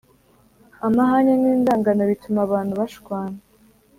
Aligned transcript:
amahane 0.87 1.33
n’inzangano 1.41 2.01
bituma 2.11 2.39
abantu 2.47 2.73
bashwana 2.79 3.37